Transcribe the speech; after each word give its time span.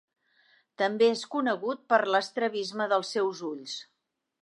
També 0.81 1.09
és 1.17 1.21
conegut 1.35 1.85
per 1.93 2.01
l'estrabisme 2.15 2.91
dels 2.95 3.15
seus 3.19 3.47
ulls. 3.53 3.79